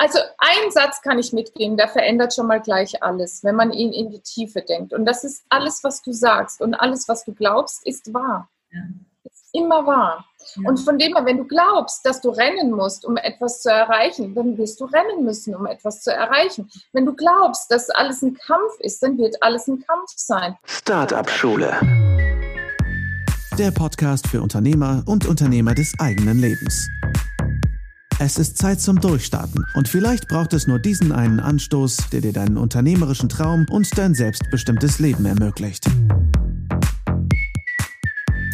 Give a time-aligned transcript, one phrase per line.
[0.00, 3.92] Also ein Satz kann ich mitgeben, der verändert schon mal gleich alles, wenn man ihn
[3.92, 4.92] in die Tiefe denkt.
[4.92, 8.48] Und das ist alles, was du sagst und alles, was du glaubst, ist wahr.
[8.70, 8.80] Ja.
[9.24, 10.24] Ist immer wahr.
[10.54, 10.68] Ja.
[10.68, 14.36] Und von dem her, wenn du glaubst, dass du rennen musst, um etwas zu erreichen,
[14.36, 16.70] dann wirst du rennen müssen, um etwas zu erreichen.
[16.92, 20.56] Wenn du glaubst, dass alles ein Kampf ist, dann wird alles ein Kampf sein.
[20.64, 21.76] Startup Schule.
[23.58, 26.88] Der Podcast für Unternehmer und Unternehmer des eigenen Lebens.
[28.20, 32.32] Es ist Zeit zum Durchstarten und vielleicht braucht es nur diesen einen Anstoß, der dir
[32.32, 35.86] deinen unternehmerischen Traum und dein selbstbestimmtes Leben ermöglicht.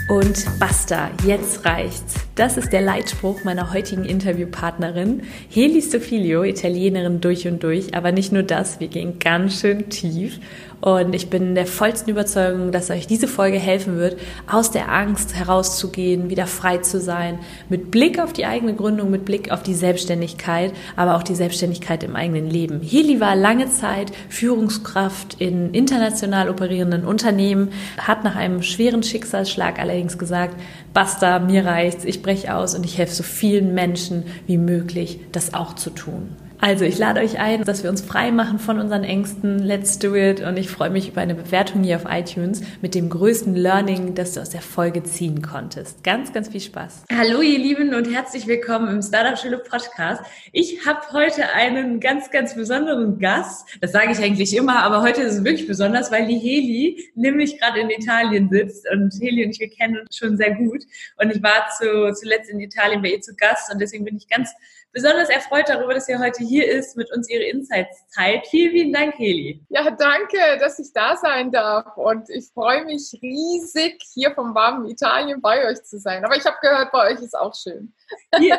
[0.07, 2.16] Und basta, jetzt reicht's.
[2.35, 7.95] Das ist der Leitspruch meiner heutigen Interviewpartnerin, Heli Stofilio, Italienerin durch und durch.
[7.95, 10.41] Aber nicht nur das, wir gehen ganz schön tief.
[10.84, 15.34] Und ich bin der vollsten Überzeugung, dass euch diese Folge helfen wird, aus der Angst
[15.34, 17.38] herauszugehen, wieder frei zu sein,
[17.70, 22.05] mit Blick auf die eigene Gründung, mit Blick auf die Selbstständigkeit, aber auch die Selbstständigkeit
[22.05, 22.83] im eigenen Leben.
[22.83, 30.18] Heli war lange Zeit Führungskraft in international operierenden Unternehmen, hat nach einem schweren Schicksalsschlag allerdings
[30.18, 30.60] gesagt,
[30.93, 35.55] basta, mir reicht's, ich breche aus und ich helfe so vielen Menschen wie möglich, das
[35.55, 36.37] auch zu tun.
[36.65, 39.59] Also ich lade euch ein, dass wir uns frei machen von unseren Ängsten.
[39.59, 40.40] Let's do it.
[40.40, 44.32] Und ich freue mich über eine Bewertung hier auf iTunes mit dem größten Learning, das
[44.32, 46.02] du aus der Folge ziehen konntest.
[46.02, 47.04] Ganz, ganz viel Spaß.
[47.15, 50.23] Hallo ihr Lieben und herzlich willkommen im Startup Schule Podcast.
[50.52, 53.68] Ich habe heute einen ganz, ganz besonderen Gast.
[53.82, 57.60] Das sage ich eigentlich immer, aber heute ist es wirklich besonders, weil die Heli nämlich
[57.60, 60.84] gerade in Italien sitzt und Heli und ich, wir kennen uns schon sehr gut.
[61.21, 64.28] Und ich war zu, zuletzt in Italien bei ihr zu Gast und deswegen bin ich
[64.28, 64.49] ganz
[64.94, 68.47] besonders erfreut darüber, dass ihr heute hier ist, mit uns ihre Insights teilt.
[68.47, 69.60] Vielen, vielen Dank, Heli.
[69.69, 71.97] Ja, danke, dass ich da sein darf.
[71.97, 76.25] Und ich freue mich riesig, hier vom warmen Italien bei euch zu sein.
[76.25, 77.92] Aber ich habe gehört, bei euch ist auch schön.
[78.38, 78.59] Hier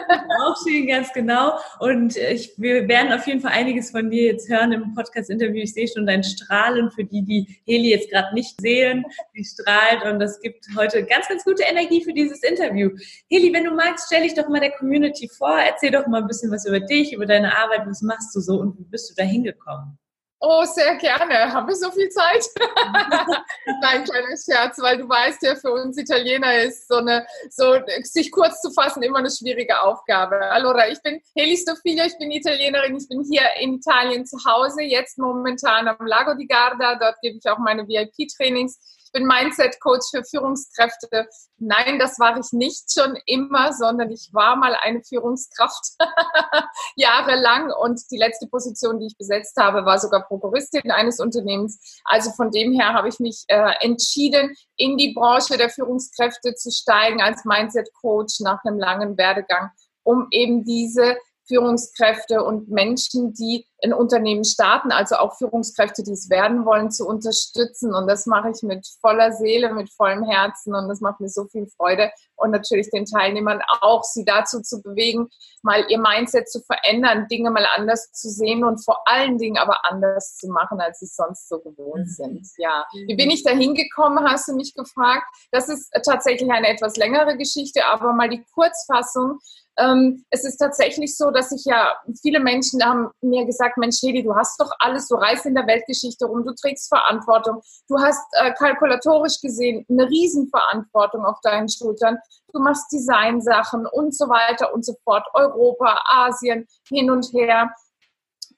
[0.63, 1.57] schön, ganz genau.
[1.79, 5.63] Und ich, wir werden auf jeden Fall einiges von dir jetzt hören im Podcast-Interview.
[5.63, 9.05] Ich sehe schon dein Strahlen für die, die Heli jetzt gerade nicht sehen.
[9.33, 12.89] Sie strahlt und das gibt heute ganz, ganz gute Energie für dieses Interview.
[13.29, 15.57] Heli, wenn du magst, stell dich doch mal der Community vor.
[15.59, 17.81] Erzähl doch mal ein bisschen was über dich, über deine Arbeit.
[17.85, 19.97] Was machst du so und wie bist du da hingekommen?
[20.47, 21.51] Oh, sehr gerne.
[21.51, 22.45] Haben wir so viel Zeit?
[23.81, 28.31] Nein, kleiner Scherz, weil du weißt ja, für uns Italiener ist so eine, so sich
[28.31, 30.39] kurz zu fassen immer eine schwierige Aufgabe.
[30.51, 34.83] Allora, ich bin Heli Stofilio, ich bin Italienerin, ich bin hier in Italien zu Hause,
[34.83, 38.79] jetzt momentan am Lago di Garda, dort gebe ich auch meine VIP-Trainings
[39.15, 41.27] bin Mindset-Coach für Führungskräfte.
[41.57, 45.93] Nein, das war ich nicht schon immer, sondern ich war mal eine Führungskraft
[46.97, 52.01] jahrelang und die letzte Position, die ich besetzt habe, war sogar Prokuristin eines Unternehmens.
[52.03, 56.69] Also von dem her habe ich mich äh, entschieden, in die Branche der Führungskräfte zu
[56.69, 59.69] steigen als Mindset-Coach nach einem langen Werdegang,
[60.03, 61.15] um eben diese
[61.47, 67.07] Führungskräfte und Menschen, die ein Unternehmen starten, also auch Führungskräfte, die es werden wollen, zu
[67.07, 67.93] unterstützen.
[67.93, 71.45] Und das mache ich mit voller Seele, mit vollem Herzen und das macht mir so
[71.45, 72.11] viel Freude.
[72.35, 75.29] Und natürlich den Teilnehmern auch, sie dazu zu bewegen,
[75.61, 79.85] mal ihr Mindset zu verändern, Dinge mal anders zu sehen und vor allen Dingen aber
[79.85, 82.11] anders zu machen, als sie sonst so gewohnt mhm.
[82.11, 82.47] sind.
[82.57, 82.85] Ja.
[83.07, 85.25] Wie bin ich da hingekommen, hast du mich gefragt.
[85.51, 89.39] Das ist tatsächlich eine etwas längere Geschichte, aber mal die Kurzfassung.
[89.77, 94.23] Ähm, es ist tatsächlich so, dass ich ja, viele Menschen haben mir gesagt, Mensch, Hedi,
[94.23, 98.25] du hast doch alles, du reist in der Weltgeschichte rum, du trägst Verantwortung, du hast
[98.33, 102.17] äh, kalkulatorisch gesehen eine Riesenverantwortung auf deinen Schultern,
[102.53, 107.71] du machst Designsachen und so weiter und so fort, Europa, Asien, hin und her.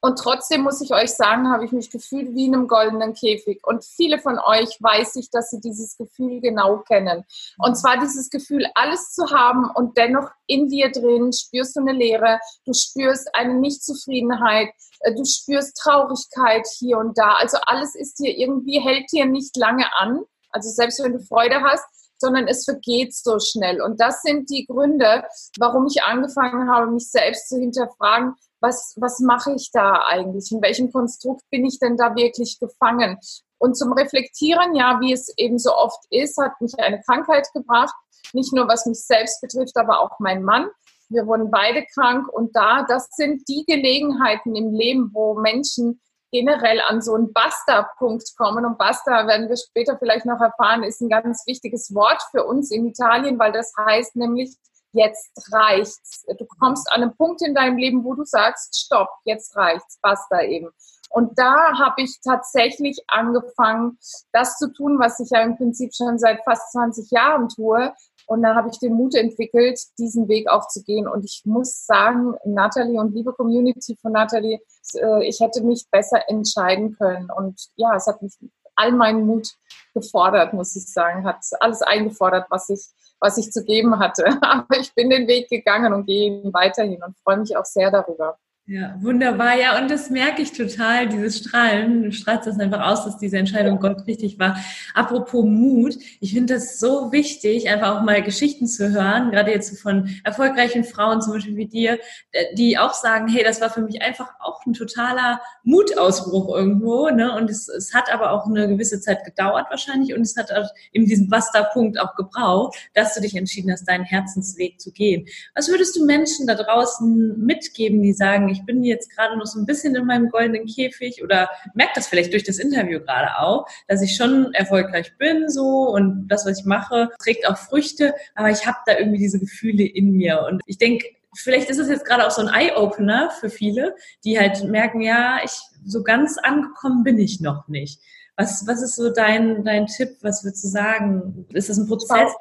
[0.02, 3.66] Und trotzdem muss ich euch sagen, habe ich mich gefühlt wie in einem goldenen Käfig.
[3.66, 7.26] Und viele von euch weiß ich, dass sie dieses Gefühl genau kennen.
[7.58, 11.94] Und zwar dieses Gefühl, alles zu haben und dennoch in dir drin spürst du eine
[11.94, 14.70] Leere, du spürst eine Nichtzufriedenheit,
[15.02, 17.34] äh, du spürst Traurigkeit hier und da.
[17.40, 20.22] Also alles ist dir irgendwie, hält dir nicht lange an.
[20.52, 21.86] Also selbst wenn du Freude hast,
[22.20, 23.82] sondern es vergeht so schnell.
[23.82, 25.24] Und das sind die Gründe,
[25.60, 30.52] warum ich angefangen habe, mich selbst zu hinterfragen, was, was mache ich da eigentlich?
[30.52, 33.18] In welchem Konstrukt bin ich denn da wirklich gefangen?
[33.60, 37.96] Und zum Reflektieren, ja, wie es eben so oft ist, hat mich eine Krankheit gebracht.
[38.34, 40.70] Nicht nur was mich selbst betrifft, aber auch mein Mann.
[41.10, 46.82] Wir wurden beide krank und da, das sind die Gelegenheiten im Leben, wo Menschen generell
[46.82, 48.66] an so einen Basta-Punkt kommen.
[48.66, 52.72] Und Basta, werden wir später vielleicht noch erfahren, ist ein ganz wichtiges Wort für uns
[52.72, 54.56] in Italien, weil das heißt nämlich
[54.92, 56.26] jetzt reicht's.
[56.38, 60.42] Du kommst an einen Punkt in deinem Leben, wo du sagst, stopp, jetzt reicht's, basta
[60.42, 60.70] eben.
[61.10, 63.98] Und da habe ich tatsächlich angefangen,
[64.34, 67.94] das zu tun, was ich ja im Prinzip schon seit fast 20 Jahren tue,
[68.30, 71.08] Und dann habe ich den Mut entwickelt, diesen Weg auch zu gehen.
[71.08, 74.60] Und ich muss sagen, Natalie und liebe Community von Natalie,
[74.96, 77.30] äh, ich hätte mich besser entscheiden können.
[77.32, 78.34] Und ja, es hat mich
[78.78, 79.50] all meinen Mut
[79.94, 82.82] gefordert, muss ich sagen, hat alles eingefordert, was ich,
[83.20, 84.26] was ich zu geben hatte.
[84.42, 87.92] Aber ich bin den Weg gegangen und gehe ihn weiterhin und freue mich auch sehr
[87.92, 88.38] darüber.
[88.70, 89.58] Ja, wunderbar.
[89.58, 92.04] Ja, und das merke ich total, dieses Strahlen.
[92.04, 94.58] Du strahlst das einfach aus, dass diese Entscheidung Gott richtig war.
[94.94, 99.80] Apropos Mut, ich finde das so wichtig, einfach auch mal Geschichten zu hören, gerade jetzt
[99.80, 101.98] von erfolgreichen Frauen, zum Beispiel wie dir,
[102.34, 107.10] äh, die auch sagen, hey, das war für mich einfach auch ein totaler Mutausbruch irgendwo.
[107.10, 107.34] Ne?
[107.38, 110.68] Und es, es hat aber auch eine gewisse Zeit gedauert wahrscheinlich und es hat auch
[110.92, 115.26] eben diesen Basta-Punkt auch gebraucht, dass du dich entschieden hast, deinen Herzensweg zu gehen.
[115.56, 119.60] Was würdest du Menschen da draußen mitgeben, die sagen, ich bin jetzt gerade noch so
[119.60, 123.68] ein bisschen in meinem goldenen Käfig oder merke das vielleicht durch das Interview gerade auch,
[123.88, 128.50] dass ich schon erfolgreich bin so und das, was ich mache, trägt auch Früchte, aber
[128.50, 131.06] ich habe da irgendwie diese Gefühle in mir und ich denke,
[131.36, 135.40] vielleicht ist es jetzt gerade auch so ein Eye-Opener für viele, die halt merken, ja,
[135.44, 135.52] ich
[135.86, 138.02] so ganz angekommen bin ich noch nicht.
[138.36, 140.18] Was, was ist so dein, dein Tipp?
[140.22, 141.46] Was würdest du sagen?
[141.54, 142.32] Ist das ein Prozess?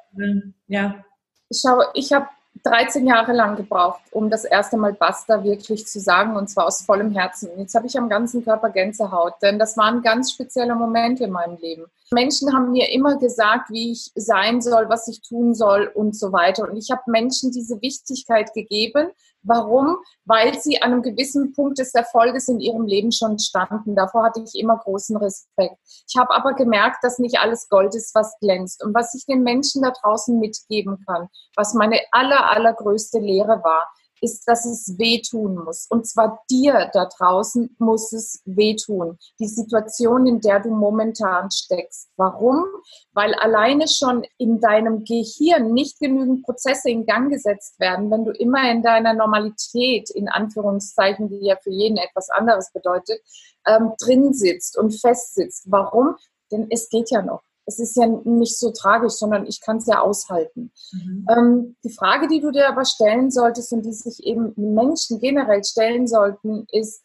[0.67, 1.05] Ja.
[1.51, 2.27] Schau, ich habe
[2.63, 6.83] 13 Jahre lang gebraucht, um das erste Mal Basta wirklich zu sagen und zwar aus
[6.83, 7.51] vollem Herzen.
[7.59, 11.57] Jetzt habe ich am ganzen Körper Gänsehaut, denn das waren ganz spezielle Momente in meinem
[11.59, 11.85] Leben.
[12.11, 16.33] Menschen haben mir immer gesagt, wie ich sein soll, was ich tun soll und so
[16.33, 16.69] weiter.
[16.69, 19.09] Und ich habe Menschen diese Wichtigkeit gegeben.
[19.47, 19.99] Warum?
[20.25, 23.95] Weil sie an einem gewissen Punkt des Erfolges in ihrem Leben schon standen.
[23.95, 25.77] Davor hatte ich immer großen Respekt.
[26.09, 28.83] Ich habe aber gemerkt, dass nicht alles Gold ist, was glänzt.
[28.85, 33.89] Und was ich den Menschen da draußen mitgeben kann, was meine aller, allergrößte Lehre war,
[34.21, 35.87] ist, dass es wehtun muss.
[35.89, 39.19] Und zwar dir da draußen muss es wehtun.
[39.39, 42.09] Die Situation, in der du momentan steckst.
[42.17, 42.65] Warum?
[43.13, 48.33] Weil alleine schon in deinem Gehirn nicht genügend Prozesse in Gang gesetzt werden, wenn du
[48.33, 53.21] immer in deiner Normalität, in Anführungszeichen, die ja für jeden etwas anderes bedeutet,
[53.67, 55.71] ähm, drin sitzt und fest sitzt.
[55.71, 56.17] Warum?
[56.53, 59.87] Denn es geht ja noch es ist ja nicht so tragisch, sondern ich kann es
[59.87, 60.71] ja aushalten.
[60.93, 61.27] Mhm.
[61.29, 65.65] Ähm, die Frage, die du dir aber stellen solltest und die sich eben Menschen generell
[65.65, 67.03] stellen sollten, ist,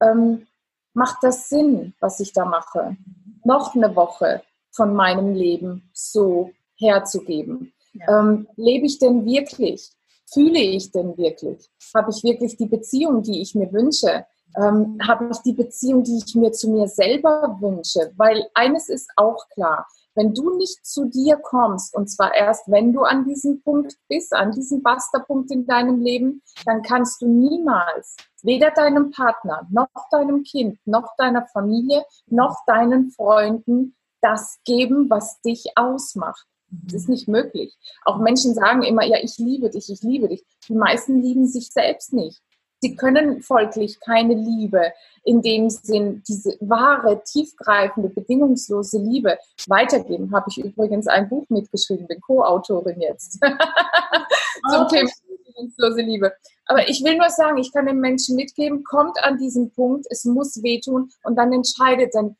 [0.00, 0.46] ähm,
[0.94, 2.96] macht das Sinn, was ich da mache?
[3.44, 7.72] Noch eine Woche von meinem Leben so herzugeben?
[7.92, 8.20] Ja.
[8.20, 9.90] Ähm, lebe ich denn wirklich?
[10.32, 11.68] Fühle ich denn wirklich?
[11.94, 14.26] Habe ich wirklich die Beziehung, die ich mir wünsche?
[14.56, 18.12] Ähm, habe ich die Beziehung, die ich mir zu mir selber wünsche?
[18.16, 22.92] Weil eines ist auch klar, wenn du nicht zu dir kommst, und zwar erst, wenn
[22.92, 28.16] du an diesem Punkt bist, an diesem Busterpunkt in deinem Leben, dann kannst du niemals
[28.42, 35.40] weder deinem Partner, noch deinem Kind, noch deiner Familie, noch deinen Freunden das geben, was
[35.42, 36.46] dich ausmacht.
[36.70, 37.78] Das ist nicht möglich.
[38.04, 40.44] Auch Menschen sagen immer, ja, ich liebe dich, ich liebe dich.
[40.68, 42.42] Die meisten lieben sich selbst nicht.
[42.80, 44.92] Sie können folglich keine Liebe
[45.24, 50.32] in dem Sinn, diese wahre, tiefgreifende, bedingungslose Liebe weitergeben.
[50.34, 53.32] Habe ich übrigens ein Buch mitgeschrieben, bin Co-Autorin jetzt
[54.70, 54.88] zum oh.
[54.88, 55.10] Thema
[55.58, 56.32] bedingungslose Liebe.
[56.66, 60.24] Aber ich will nur sagen, ich kann den Menschen mitgeben, kommt an diesen Punkt, es
[60.24, 62.14] muss wehtun und dann entscheidet.
[62.14, 62.36] Denn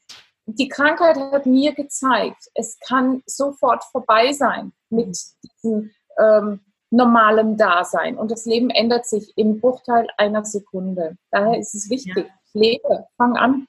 [0.46, 8.16] die Krankheit hat mir gezeigt, es kann sofort vorbei sein mit diesem ähm, normalem Dasein.
[8.16, 11.16] Und das Leben ändert sich im Bruchteil einer Sekunde.
[11.30, 12.60] Daher ist es wichtig, ja.
[12.60, 13.66] lebe, fang an.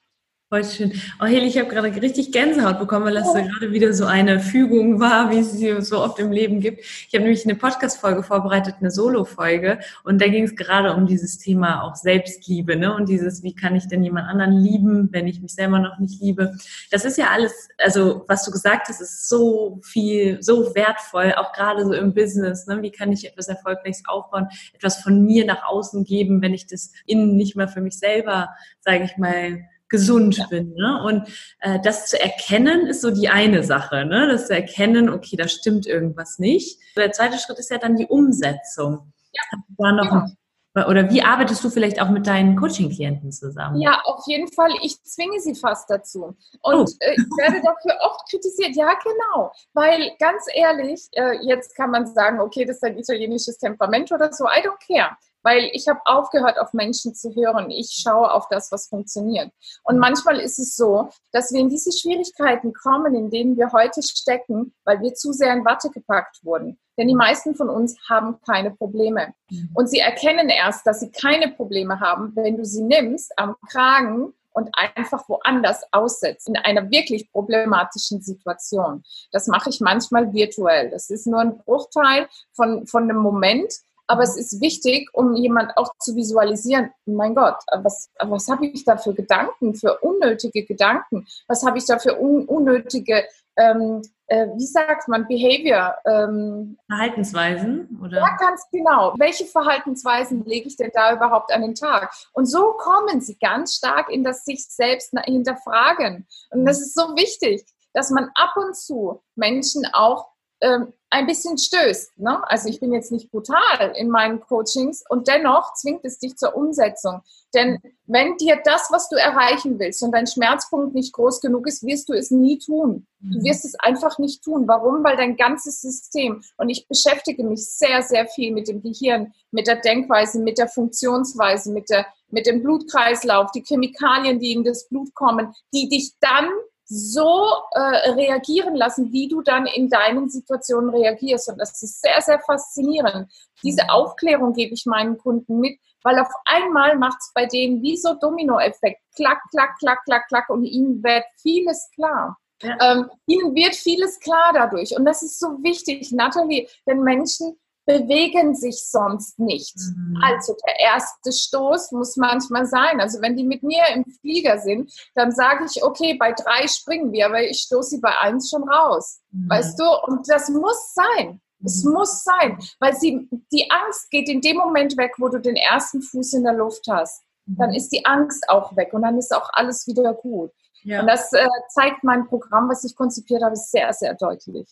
[0.52, 1.00] Voll schön.
[1.22, 3.34] Oh, Heli, ich habe gerade richtig Gänsehaut bekommen, weil das oh.
[3.34, 6.80] gerade wieder so eine Fügung war, wie es sie so oft im Leben gibt.
[6.80, 11.38] Ich habe nämlich eine Podcast-Folge vorbereitet, eine Solo-Folge, und da ging es gerade um dieses
[11.38, 12.92] Thema auch Selbstliebe, ne?
[12.92, 16.20] Und dieses, wie kann ich denn jemand anderen lieben, wenn ich mich selber noch nicht
[16.20, 16.56] liebe?
[16.90, 21.52] Das ist ja alles, also was du gesagt hast, ist so viel, so wertvoll, auch
[21.52, 22.66] gerade so im Business.
[22.66, 22.82] Ne?
[22.82, 26.90] Wie kann ich etwas Erfolgreiches aufbauen, etwas von mir nach außen geben, wenn ich das
[27.06, 28.48] innen nicht mehr für mich selber,
[28.80, 30.46] sage ich mal, gesund ja.
[30.46, 30.72] bin.
[30.74, 31.02] Ne?
[31.04, 31.28] Und
[31.60, 34.28] äh, das zu erkennen ist so die eine Sache, ne?
[34.28, 36.80] das zu erkennen, okay, da stimmt irgendwas nicht.
[36.96, 39.12] Der zweite Schritt ist ja dann die Umsetzung.
[39.32, 39.58] Ja.
[39.84, 40.36] Ein,
[40.74, 43.80] oder wie arbeitest du vielleicht auch mit deinen Coaching-Klienten zusammen?
[43.80, 44.70] Ja, auf jeden Fall.
[44.82, 46.36] Ich zwinge sie fast dazu.
[46.62, 46.86] Und oh.
[47.00, 48.76] äh, ich werde dafür oft kritisiert.
[48.76, 49.52] Ja, genau.
[49.74, 54.32] Weil ganz ehrlich, äh, jetzt kann man sagen, okay, das ist ein italienisches Temperament oder
[54.32, 54.44] so.
[54.44, 57.70] I don't care weil ich habe aufgehört, auf Menschen zu hören.
[57.70, 59.50] Ich schaue auf das, was funktioniert.
[59.84, 64.02] Und manchmal ist es so, dass wir in diese Schwierigkeiten kommen, in denen wir heute
[64.02, 66.78] stecken, weil wir zu sehr in Watte gepackt wurden.
[66.96, 69.32] Denn die meisten von uns haben keine Probleme.
[69.50, 69.70] Mhm.
[69.74, 74.34] Und sie erkennen erst, dass sie keine Probleme haben, wenn du sie nimmst am Kragen
[74.52, 79.02] und einfach woanders aussetzt, in einer wirklich problematischen Situation.
[79.32, 80.90] Das mache ich manchmal virtuell.
[80.90, 83.72] Das ist nur ein Bruchteil von, von einem Moment,
[84.10, 88.84] aber es ist wichtig, um jemand auch zu visualisieren, mein Gott, was, was habe ich
[88.84, 91.28] da für Gedanken, für unnötige Gedanken?
[91.46, 93.24] Was habe ich da für un, unnötige,
[93.56, 95.94] ähm, äh, wie sagt man, Behavior?
[96.04, 98.00] Ähm, Verhaltensweisen?
[98.02, 98.18] Oder?
[98.18, 99.14] Ja, ganz genau.
[99.16, 102.12] Welche Verhaltensweisen lege ich denn da überhaupt an den Tag?
[102.32, 106.26] Und so kommen sie ganz stark in das sich selbst hinterfragen.
[106.50, 110.30] Und das ist so wichtig, dass man ab und zu Menschen auch
[110.62, 112.18] ähm, ein bisschen stößt.
[112.18, 112.40] Ne?
[112.48, 116.54] Also ich bin jetzt nicht brutal in meinen Coachings und dennoch zwingt es dich zur
[116.54, 117.20] Umsetzung.
[117.52, 121.84] Denn wenn dir das, was du erreichen willst und dein Schmerzpunkt nicht groß genug ist,
[121.84, 123.08] wirst du es nie tun.
[123.18, 123.44] Du mhm.
[123.44, 124.68] wirst es einfach nicht tun.
[124.68, 125.02] Warum?
[125.02, 129.66] Weil dein ganzes System, und ich beschäftige mich sehr, sehr viel mit dem Gehirn, mit
[129.66, 134.88] der Denkweise, mit der Funktionsweise, mit, der, mit dem Blutkreislauf, die Chemikalien, die in das
[134.88, 136.48] Blut kommen, die dich dann
[136.92, 141.48] so äh, reagieren lassen, wie du dann in deinen Situationen reagierst.
[141.48, 143.32] Und das ist sehr, sehr faszinierend.
[143.62, 143.90] Diese mhm.
[143.90, 148.14] Aufklärung gebe ich meinen Kunden mit, weil auf einmal macht es bei denen wie so
[148.14, 149.00] Dominoeffekt.
[149.14, 150.50] Klack, klack, klack, klack, klack.
[150.50, 152.36] Und ihnen wird vieles klar.
[152.60, 152.76] Ja.
[152.80, 154.96] Ähm, ihnen wird vieles klar dadurch.
[154.96, 157.56] Und das ist so wichtig, Natalie, denn Menschen
[157.90, 159.76] bewegen sich sonst nicht.
[159.76, 160.20] Mhm.
[160.22, 163.00] Also der erste Stoß muss manchmal sein.
[163.00, 167.12] Also wenn die mit mir im Flieger sind, dann sage ich, okay, bei drei springen
[167.12, 169.20] wir, aber ich stoße sie bei eins schon raus.
[169.30, 169.50] Mhm.
[169.50, 169.84] Weißt du?
[170.06, 171.40] Und das muss sein.
[171.64, 171.92] Es mhm.
[171.92, 176.00] muss sein, weil sie, die Angst geht in dem Moment weg, wo du den ersten
[176.00, 177.22] Fuß in der Luft hast.
[177.46, 177.76] Dann mhm.
[177.76, 180.52] ist die Angst auch weg und dann ist auch alles wieder gut.
[180.82, 181.00] Ja.
[181.00, 184.66] Und das äh, zeigt mein Programm, was ich konzipiert habe, sehr, sehr deutlich.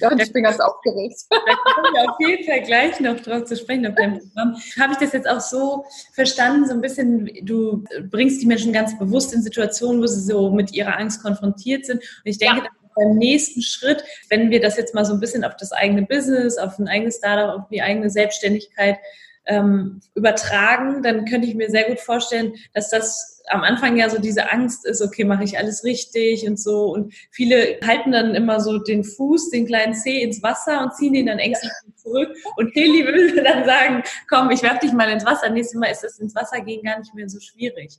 [0.00, 1.24] Ja, und ich bin ganz aufgeregt.
[1.30, 4.56] Da kommen wir auf jeden Fall gleich noch drauf zu sprechen, auf dein Programm.
[4.78, 8.98] Habe ich das jetzt auch so verstanden, so ein bisschen, du bringst die Menschen ganz
[8.98, 11.98] bewusst in Situationen, wo sie so mit ihrer Angst konfrontiert sind.
[11.98, 12.70] Und ich denke, ja.
[12.94, 16.58] beim nächsten Schritt, wenn wir das jetzt mal so ein bisschen auf das eigene Business,
[16.58, 18.98] auf ein eigenes Startup, auf die eigene Selbstständigkeit
[19.46, 24.18] ähm, übertragen, dann könnte ich mir sehr gut vorstellen, dass das am Anfang ja so
[24.18, 26.92] diese Angst ist, okay, mache ich alles richtig und so.
[26.92, 31.14] Und viele halten dann immer so den Fuß, den kleinen Zeh ins Wasser und ziehen
[31.14, 32.34] ihn dann ängstlich zurück.
[32.56, 35.50] Und Heli würde dann sagen, komm, ich werfe dich mal ins Wasser.
[35.50, 37.98] Nächstes Mal ist das ins Wasser gehen gar nicht mehr so schwierig.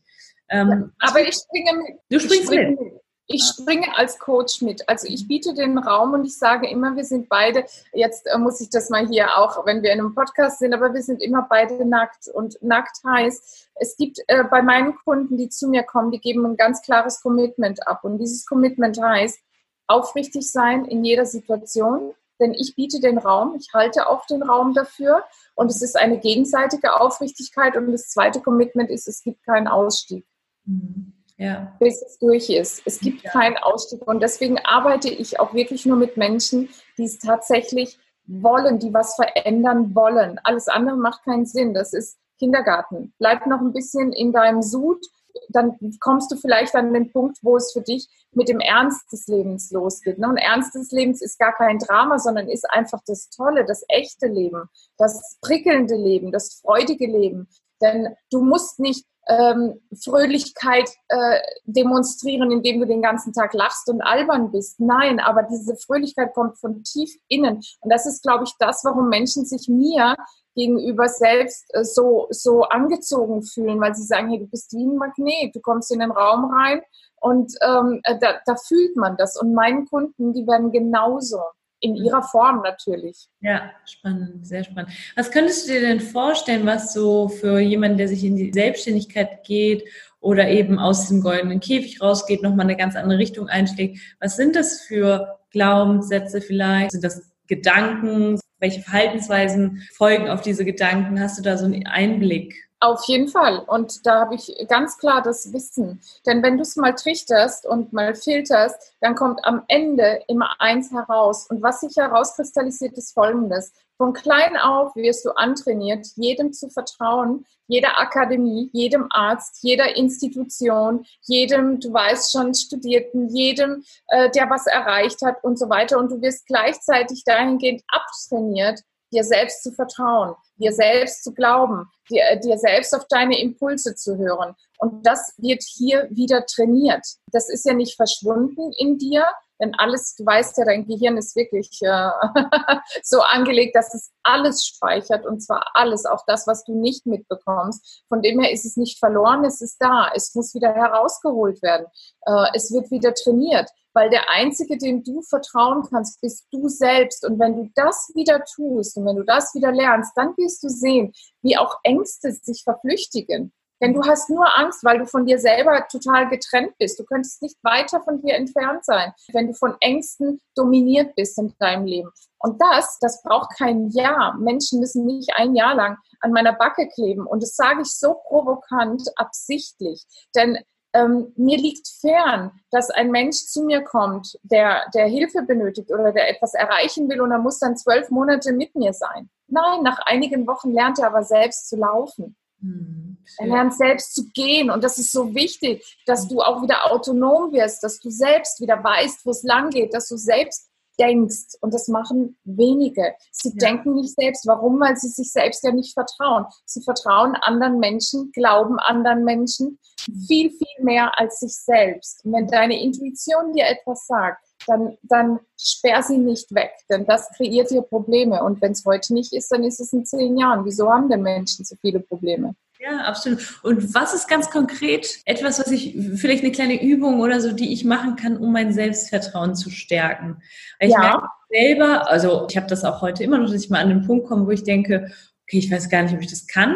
[0.50, 1.98] Ähm, aber ich springe mit.
[2.10, 2.78] Du springst mit.
[3.28, 4.88] Ich springe als Coach mit.
[4.88, 8.62] Also ich biete den Raum und ich sage immer, wir sind beide, jetzt äh, muss
[8.62, 11.48] ich das mal hier auch, wenn wir in einem Podcast sind, aber wir sind immer
[11.50, 12.28] beide nackt.
[12.28, 16.46] Und nackt heißt, es gibt äh, bei meinen Kunden, die zu mir kommen, die geben
[16.46, 18.04] ein ganz klares Commitment ab.
[18.04, 19.40] Und dieses Commitment heißt,
[19.88, 24.74] aufrichtig sein in jeder Situation, denn ich biete den Raum, ich halte auch den Raum
[24.74, 25.24] dafür
[25.56, 30.26] und es ist eine gegenseitige Aufrichtigkeit und das zweite Commitment ist, es gibt keinen Ausstieg.
[30.66, 31.76] Mhm ja.
[31.80, 32.82] bis es durch ist.
[32.86, 33.32] Es gibt ja.
[33.32, 38.80] keinen Ausstieg und deswegen arbeite ich auch wirklich nur mit Menschen, die es tatsächlich wollen,
[38.80, 40.40] die was verändern wollen.
[40.44, 41.74] Alles andere macht keinen Sinn.
[41.74, 43.14] Das ist Kindergarten.
[43.20, 45.06] Bleib noch ein bisschen in deinem Sud,
[45.50, 49.28] dann kommst du vielleicht an den Punkt, wo es für dich mit dem Ernst des
[49.28, 50.18] Lebens losgeht.
[50.18, 54.28] Und Ernst des Lebens ist gar kein Drama, sondern ist einfach das Tolle, das echte
[54.28, 57.48] Leben, das prickelnde Leben, das freudige Leben.
[57.82, 64.02] Denn du musst nicht ähm, Fröhlichkeit äh, demonstrieren, indem du den ganzen Tag lachst und
[64.02, 64.80] albern bist.
[64.80, 67.56] Nein, aber diese Fröhlichkeit kommt von tief innen.
[67.56, 70.16] Und das ist, glaube ich, das, warum Menschen sich mir
[70.56, 74.96] gegenüber selbst äh, so, so angezogen fühlen, weil sie sagen, hey, du bist wie ein
[74.98, 76.82] Magnet, du kommst in den Raum rein
[77.20, 79.40] und ähm, äh, da, da fühlt man das.
[79.40, 81.40] Und meinen Kunden, die werden genauso
[81.86, 83.28] in ihrer Form natürlich.
[83.42, 84.92] Ja, spannend, sehr spannend.
[85.16, 89.44] Was könntest du dir denn vorstellen, was so für jemanden, der sich in die Selbstständigkeit
[89.44, 89.88] geht
[90.20, 94.00] oder eben aus dem goldenen Käfig rausgeht, nochmal eine ganz andere Richtung einschlägt?
[94.20, 96.92] Was sind das für Glaubenssätze vielleicht?
[96.92, 98.40] Sind das Gedanken?
[98.60, 101.20] Welche Verhaltensweisen folgen auf diese Gedanken?
[101.20, 102.65] Hast du da so einen Einblick?
[102.86, 103.64] Auf jeden Fall.
[103.66, 106.00] Und da habe ich ganz klar das Wissen.
[106.28, 110.92] Denn wenn du es mal trichterst und mal filterst, dann kommt am Ende immer eins
[110.92, 111.48] heraus.
[111.50, 113.74] Und was sich herauskristallisiert, ist Folgendes.
[113.98, 121.08] Von klein auf wirst du antrainiert, jedem zu vertrauen, jeder Akademie, jedem Arzt, jeder Institution,
[121.24, 125.98] jedem, du weißt schon, Studierten, jedem, äh, der was erreicht hat und so weiter.
[125.98, 128.82] Und du wirst gleichzeitig dahingehend abtrainiert,
[129.16, 134.18] dir selbst zu vertrauen, dir selbst zu glauben, dir, dir selbst auf deine Impulse zu
[134.18, 134.56] hören.
[134.78, 137.06] Und das wird hier wieder trainiert.
[137.32, 139.26] Das ist ja nicht verschwunden in dir,
[139.60, 142.10] Denn alles, du weißt ja, dein Gehirn ist wirklich äh,
[143.04, 148.04] so angelegt, dass es alles speichert und zwar alles, auch das, was du nicht mitbekommst.
[148.10, 150.12] Von dem her ist es nicht verloren, es ist da.
[150.14, 151.88] Es muss wieder herausgeholt werden.
[152.26, 157.26] Äh, es wird wieder trainiert, weil der Einzige, dem du vertrauen kannst, bist du selbst.
[157.26, 160.70] Und wenn du das wieder tust und wenn du das wieder lernst, dann wirst du
[160.70, 163.54] sehen, wie auch Ängste sich verflüchtigen.
[163.82, 166.98] Denn du hast nur Angst, weil du von dir selber total getrennt bist.
[167.00, 171.54] Du könntest nicht weiter von dir entfernt sein, wenn du von Ängsten dominiert bist in
[171.60, 172.10] deinem Leben.
[172.40, 174.38] Und das, das braucht kein Jahr.
[174.38, 177.28] Menschen müssen nicht ein Jahr lang an meiner Backe kleben.
[177.28, 180.06] Und das sage ich so provokant, absichtlich.
[180.36, 180.58] Denn
[180.96, 186.12] ähm, mir liegt fern, dass ein Mensch zu mir kommt, der, der Hilfe benötigt oder
[186.12, 189.30] der etwas erreichen will und er muss dann zwölf Monate mit mir sein.
[189.48, 192.36] Nein, nach einigen Wochen lernt er aber selbst zu laufen.
[192.62, 196.92] Hm, er lernt selbst zu gehen und das ist so wichtig, dass du auch wieder
[196.92, 201.58] autonom wirst, dass du selbst wieder weißt, wo es lang geht, dass du selbst denkst.
[201.62, 203.14] Und das machen wenige.
[203.32, 203.56] Sie ja.
[203.56, 204.46] denken nicht selbst.
[204.48, 204.80] Warum?
[204.80, 206.46] Weil sie sich selbst ja nicht vertrauen.
[206.66, 209.80] Sie vertrauen anderen Menschen, glauben anderen Menschen
[210.28, 212.24] viel, viel mehr als sich selbst.
[212.26, 217.30] Und wenn deine Intuition dir etwas sagt, dann, dann sperr sie nicht weg, denn das
[217.38, 218.44] kreiert dir Probleme.
[218.44, 220.66] Und wenn es heute nicht ist, dann ist es in zehn Jahren.
[220.66, 222.56] Wieso haben denn Menschen so viele Probleme?
[222.86, 223.60] Ja, absolut.
[223.64, 227.74] Und was ist ganz konkret etwas, was ich, vielleicht eine kleine Übung oder so, die
[227.74, 230.38] ich machen kann, um mein Selbstvertrauen zu stärken?
[230.80, 231.00] Weil ich ja.
[231.00, 234.06] merke selber, also ich habe das auch heute immer noch, dass ich mal an den
[234.06, 235.12] Punkt komme, wo ich denke,
[235.44, 236.76] okay, ich weiß gar nicht, ob ich das kann.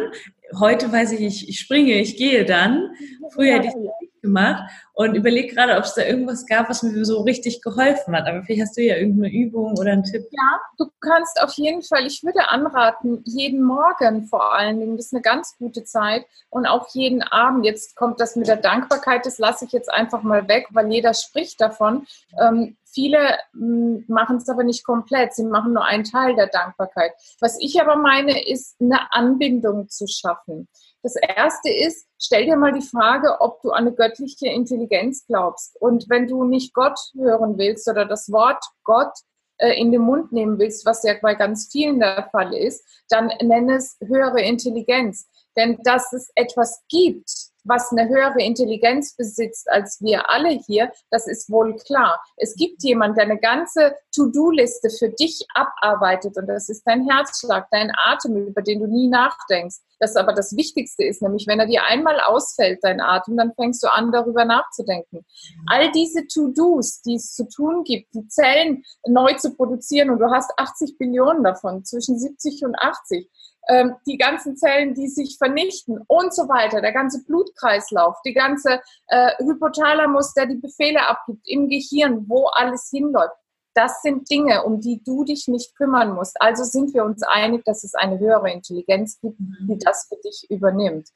[0.57, 2.89] Heute weiß ich, ich, ich springe, ich gehe dann.
[3.31, 7.21] Früher hätte ich gemacht und überlege gerade, ob es da irgendwas gab, was mir so
[7.21, 8.27] richtig geholfen hat.
[8.27, 10.27] Aber vielleicht hast du ja irgendeine Übung oder einen Tipp.
[10.31, 15.07] Ja, du kannst auf jeden Fall, ich würde anraten, jeden Morgen vor allen Dingen, das
[15.07, 17.65] ist eine ganz gute Zeit und auch jeden Abend.
[17.65, 21.13] Jetzt kommt das mit der Dankbarkeit, das lasse ich jetzt einfach mal weg, weil jeder
[21.13, 22.05] spricht davon.
[22.41, 25.33] Ähm, Viele hm, machen es aber nicht komplett.
[25.33, 27.13] Sie machen nur einen Teil der Dankbarkeit.
[27.39, 30.67] Was ich aber meine, ist eine Anbindung zu schaffen.
[31.01, 35.77] Das erste ist, stell dir mal die Frage, ob du an eine göttliche Intelligenz glaubst.
[35.79, 39.13] Und wenn du nicht Gott hören willst oder das Wort Gott
[39.59, 43.31] äh, in den Mund nehmen willst, was ja bei ganz vielen der Fall ist, dann
[43.41, 45.25] nenn es höhere Intelligenz.
[45.55, 51.27] Denn dass es etwas gibt, was eine höhere Intelligenz besitzt als wir alle hier, das
[51.27, 52.21] ist wohl klar.
[52.35, 57.67] Es gibt jemand, der eine ganze To-Do-Liste für dich abarbeitet und das ist dein Herzschlag,
[57.71, 59.77] dein Atem, über den du nie nachdenkst.
[59.99, 63.83] Das aber das Wichtigste ist, nämlich wenn er dir einmal ausfällt, dein Atem, dann fängst
[63.83, 65.25] du an, darüber nachzudenken.
[65.67, 70.31] All diese To-Dos, die es zu tun gibt, die Zellen neu zu produzieren und du
[70.31, 73.29] hast 80 Billionen davon, zwischen 70 und 80,
[73.69, 78.81] ähm, die ganzen Zellen, die sich vernichten und so weiter, der ganze Blutkreislauf, die ganze
[79.07, 83.35] äh, Hypothalamus, der die Befehle abgibt im Gehirn, wo alles hinläuft.
[83.75, 86.41] Das sind Dinge, um die du dich nicht kümmern musst.
[86.41, 90.47] Also sind wir uns einig, dass es eine höhere Intelligenz gibt, die das für dich
[90.49, 91.07] übernimmt.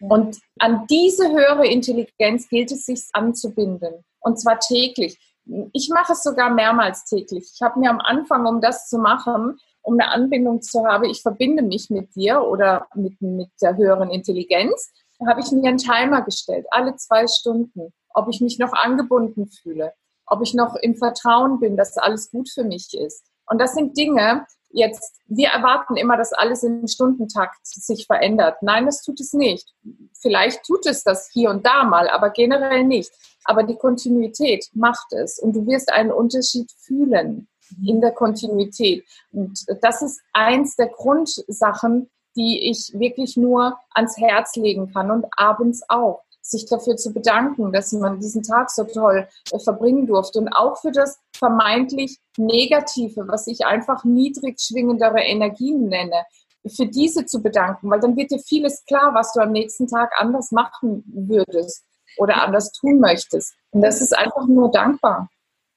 [0.00, 4.04] Und an diese höhere Intelligenz gilt es, sich anzubinden.
[4.20, 5.18] Und zwar täglich.
[5.72, 7.50] Ich mache es sogar mehrmals täglich.
[7.54, 11.22] Ich habe mir am Anfang, um das zu machen, um eine Anbindung zu haben, ich
[11.22, 14.92] verbinde mich mit dir oder mit, mit der höheren Intelligenz,
[15.26, 19.92] habe ich mir einen Timer gestellt, alle zwei Stunden, ob ich mich noch angebunden fühle,
[20.26, 23.24] ob ich noch im Vertrauen bin, dass alles gut für mich ist.
[23.46, 28.56] Und das sind Dinge, jetzt, wir erwarten immer, dass alles im Stundentakt sich verändert.
[28.62, 29.72] Nein, das tut es nicht.
[30.20, 33.12] Vielleicht tut es das hier und da mal, aber generell nicht.
[33.44, 37.48] Aber die Kontinuität macht es und du wirst einen Unterschied fühlen
[37.84, 39.04] in der Kontinuität.
[39.32, 45.26] Und das ist eins der Grundsachen, die ich wirklich nur ans Herz legen kann und
[45.36, 50.40] abends auch sich dafür zu bedanken, dass man diesen Tag so toll äh, verbringen durfte
[50.40, 56.24] und auch für das vermeintlich Negative, was ich einfach niedrig schwingendere Energien nenne,
[56.66, 60.12] für diese zu bedanken, weil dann wird dir vieles klar, was du am nächsten Tag
[60.18, 61.84] anders machen würdest
[62.18, 63.54] oder anders tun möchtest.
[63.70, 65.28] Und das ist einfach nur dankbar.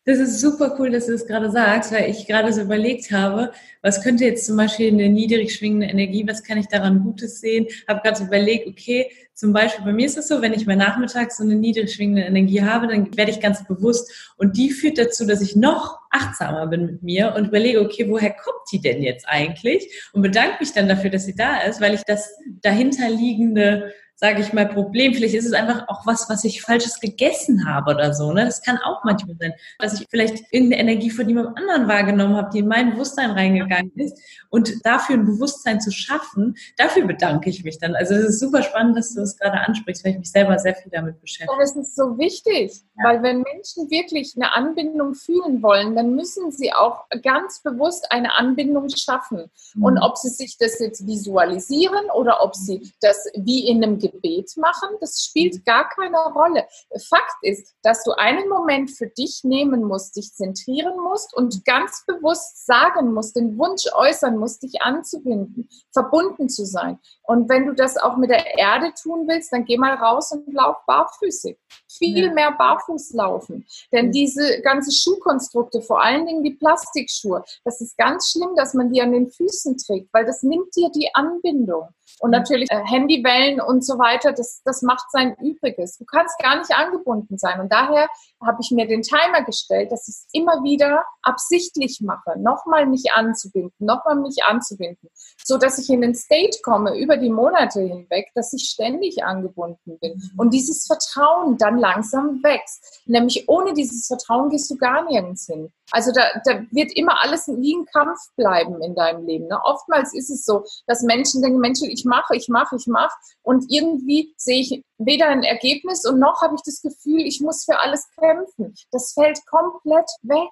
[0.07, 3.51] Das ist super cool, dass du das gerade sagst, weil ich gerade so überlegt habe,
[3.81, 7.65] was könnte jetzt zum Beispiel eine niedrig schwingende Energie, was kann ich daran Gutes sehen?
[7.87, 10.75] Habe gerade so überlegt, okay, zum Beispiel bei mir ist es so, wenn ich mal
[10.75, 14.99] nachmittags so eine niedrig schwingende Energie habe, dann werde ich ganz bewusst und die führt
[14.99, 19.01] dazu, dass ich noch achtsamer bin mit mir und überlege, okay, woher kommt die denn
[19.01, 19.91] jetzt eigentlich?
[20.13, 24.53] Und bedanke mich dann dafür, dass sie da ist, weil ich das dahinterliegende sage ich
[24.53, 25.13] mal, Problem.
[25.13, 28.31] Vielleicht ist es einfach auch was, was ich Falsches gegessen habe oder so.
[28.31, 28.45] Ne?
[28.45, 32.49] Das kann auch manchmal sein, dass ich vielleicht irgendeine Energie von jemandem anderen wahrgenommen habe,
[32.53, 34.17] die in mein Bewusstsein reingegangen ist.
[34.49, 37.95] Und dafür ein Bewusstsein zu schaffen, dafür bedanke ich mich dann.
[37.95, 40.75] Also es ist super spannend, dass du das gerade ansprichst, weil ich mich selber sehr
[40.75, 41.51] viel damit beschäftige.
[41.51, 43.03] Und es ist so wichtig, ja.
[43.03, 48.33] weil wenn Menschen wirklich eine Anbindung fühlen wollen, dann müssen sie auch ganz bewusst eine
[48.35, 49.51] Anbindung schaffen.
[49.73, 49.83] Mhm.
[49.83, 54.55] Und ob sie sich das jetzt visualisieren oder ob sie das wie in einem Gebet
[54.57, 56.65] machen, das spielt gar keine Rolle.
[57.09, 62.03] Fakt ist, dass du einen Moment für dich nehmen musst, dich zentrieren musst und ganz
[62.05, 66.99] bewusst sagen musst, den Wunsch äußern musst, dich anzubinden, verbunden zu sein.
[67.23, 70.51] Und wenn du das auch mit der Erde tun willst, dann geh mal raus und
[70.53, 71.57] lauf barfüßig.
[71.87, 72.33] Viel ja.
[72.33, 73.65] mehr barfuß laufen.
[73.91, 78.91] Denn diese ganze Schuhkonstrukte, vor allen Dingen die Plastikschuhe, das ist ganz schlimm, dass man
[78.91, 81.87] die an den Füßen trägt, weil das nimmt dir die Anbindung.
[82.19, 85.97] Und natürlich äh, Handywellen und so weiter, das, das macht sein Übriges.
[85.97, 87.59] Du kannst gar nicht angebunden sein.
[87.59, 88.07] Und daher
[88.45, 93.11] habe ich mir den Timer gestellt, dass ich es immer wieder absichtlich mache, nochmal mich
[93.13, 95.09] anzubinden, nochmal mich anzubinden,
[95.43, 99.97] so dass ich in den State komme über die Monate hinweg, dass ich ständig angebunden
[99.99, 100.13] bin.
[100.13, 100.39] Mhm.
[100.39, 103.01] Und dieses Vertrauen dann langsam wächst.
[103.05, 105.71] Nämlich ohne dieses Vertrauen gehst du gar nirgends hin.
[105.91, 109.47] Also da, da wird immer alles wie ein Kampf bleiben in deinem Leben.
[109.47, 109.59] Ne?
[109.63, 113.15] Oftmals ist es so, dass Menschen denken, Menschen, ich mache, ich mache, ich mache.
[113.41, 117.65] Und irgendwie sehe ich weder ein Ergebnis und noch habe ich das Gefühl, ich muss
[117.65, 118.73] für alles kämpfen.
[118.91, 120.49] Das fällt komplett weg.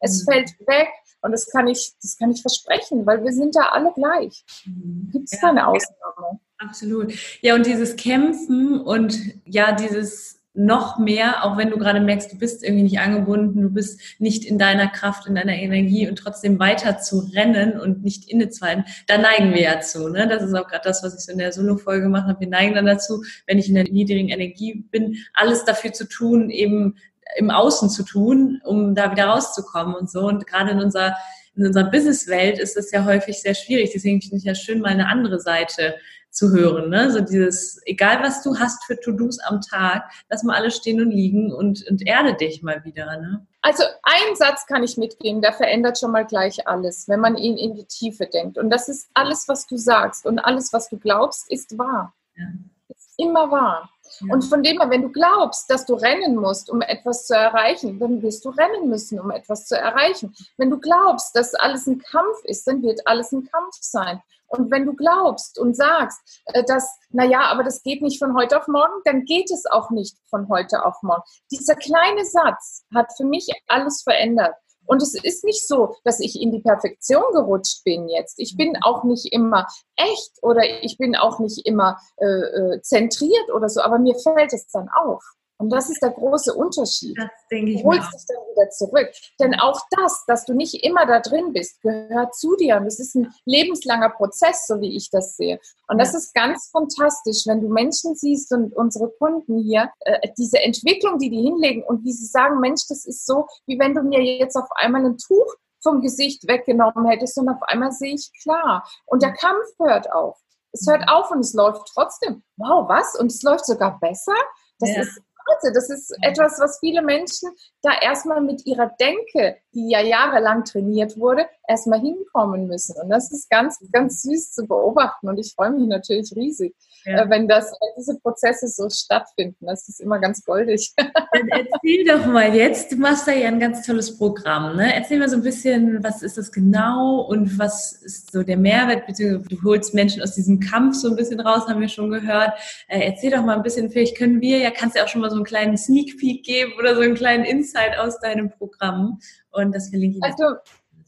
[0.00, 0.32] Es mhm.
[0.32, 0.88] fällt weg
[1.22, 4.44] und das kann ich, das kann ich versprechen, weil wir sind da alle gleich.
[4.64, 5.10] Mhm.
[5.12, 6.40] Gibt es ja, keine Ausnahme.
[6.58, 7.12] Absolut.
[7.42, 12.38] Ja, und dieses Kämpfen und ja, dieses noch mehr, auch wenn du gerade merkst, du
[12.38, 16.58] bist irgendwie nicht angebunden, du bist nicht in deiner Kraft, in deiner Energie und trotzdem
[16.58, 20.08] weiter zu rennen und nicht innezuhalten, da neigen wir ja zu.
[20.08, 20.26] Ne?
[20.26, 22.40] Das ist auch gerade das, was ich so in der Solo-Folge gemacht habe.
[22.40, 26.50] Wir neigen dann dazu, wenn ich in der niedrigen Energie bin, alles dafür zu tun,
[26.50, 26.96] eben
[27.36, 30.26] im Außen zu tun, um da wieder rauszukommen und so.
[30.26, 31.16] Und gerade in unserer
[31.56, 33.90] in unserer Businesswelt ist es ja häufig sehr schwierig.
[33.94, 35.96] Deswegen finde ich ja schön, mal eine andere Seite
[36.30, 36.90] zu hören.
[36.90, 37.10] Ne?
[37.10, 41.10] So dieses, egal was du hast für To-Dos am Tag, lass mal alles stehen und
[41.10, 43.06] liegen und, und erde dich mal wieder.
[43.18, 43.46] Ne?
[43.62, 47.56] Also ein Satz kann ich mitgehen, der verändert schon mal gleich alles, wenn man ihn
[47.56, 48.58] in die Tiefe denkt.
[48.58, 52.14] Und das ist alles, was du sagst und alles, was du glaubst, ist wahr.
[52.36, 52.44] Ja.
[52.88, 53.88] Ist immer wahr.
[54.30, 57.98] Und von dem her, wenn du glaubst, dass du rennen musst, um etwas zu erreichen,
[57.98, 60.34] dann wirst du rennen müssen, um etwas zu erreichen.
[60.56, 64.20] Wenn du glaubst, dass alles ein Kampf ist, dann wird alles ein Kampf sein.
[64.48, 68.58] Und wenn du glaubst und sagst, äh, dass, naja, aber das geht nicht von heute
[68.58, 71.22] auf morgen, dann geht es auch nicht von heute auf morgen.
[71.50, 74.54] Dieser kleine Satz hat für mich alles verändert.
[74.86, 78.38] Und es ist nicht so, dass ich in die Perfektion gerutscht bin jetzt.
[78.38, 83.50] Ich bin auch nicht immer echt oder ich bin auch nicht immer äh, äh zentriert
[83.54, 85.22] oder so, aber mir fällt es dann auf.
[85.58, 87.16] Und das ist der große Unterschied.
[87.18, 89.08] Das denke ich du holst dich dann wieder zurück.
[89.40, 92.76] Denn auch das, dass du nicht immer da drin bist, gehört zu dir.
[92.76, 95.58] Und das ist ein lebenslanger Prozess, so wie ich das sehe.
[95.88, 100.60] Und das ist ganz fantastisch, wenn du Menschen siehst und unsere Kunden hier, äh, diese
[100.60, 104.02] Entwicklung, die die hinlegen und wie sie sagen, Mensch, das ist so, wie wenn du
[104.02, 108.30] mir jetzt auf einmal ein Tuch vom Gesicht weggenommen hättest und auf einmal sehe ich
[108.42, 108.86] klar.
[109.06, 110.38] Und der Kampf hört auf.
[110.72, 112.42] Es hört auf und es läuft trotzdem.
[112.56, 113.18] Wow, was?
[113.18, 114.34] Und es läuft sogar besser?
[114.78, 115.02] Das ja.
[115.02, 115.72] ist Kurze.
[115.72, 117.50] Das ist etwas, was viele Menschen
[117.82, 122.94] da erstmal mit ihrer Denke, die ja jahrelang trainiert wurde, erstmal hinkommen müssen.
[123.00, 125.28] Und das ist ganz, ganz süß zu beobachten.
[125.28, 126.74] Und ich freue mich natürlich riesig,
[127.06, 127.22] ja.
[127.22, 129.66] Äh, wenn, das, wenn diese Prozesse so stattfinden.
[129.66, 130.92] Das ist immer ganz goldig.
[130.96, 134.76] Dann erzähl doch mal jetzt, du machst da ja ein ganz tolles Programm.
[134.76, 134.94] Ne?
[134.94, 139.06] Erzähl mal so ein bisschen, was ist das genau und was ist so der Mehrwert,
[139.06, 142.54] beziehungsweise du holst Menschen aus diesem Kampf so ein bisschen raus, haben wir schon gehört.
[142.88, 145.20] Äh, erzähl doch mal ein bisschen, vielleicht können wir, ja, kannst du ja auch schon
[145.20, 149.20] mal so einen kleinen Sneak Peek geben oder so einen kleinen Insight aus deinem Programm
[149.52, 150.24] und das verlinke ich.
[150.24, 150.56] Also,